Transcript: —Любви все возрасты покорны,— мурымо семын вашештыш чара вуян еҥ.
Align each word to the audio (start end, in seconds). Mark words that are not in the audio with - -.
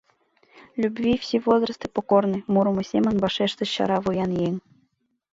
—Любви 0.81 1.13
все 1.21 1.37
возрасты 1.47 1.87
покорны,— 1.95 2.37
мурымо 2.53 2.83
семын 2.91 3.15
вашештыш 3.23 3.69
чара 3.75 3.97
вуян 4.03 4.31
еҥ. 4.47 4.53